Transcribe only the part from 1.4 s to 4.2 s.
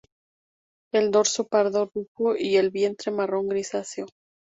pardo rufo y el vientre marrón grisáceo.